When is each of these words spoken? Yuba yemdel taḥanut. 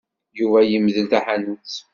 Yuba 0.39 0.59
yemdel 0.71 1.05
taḥanut. 1.11 1.73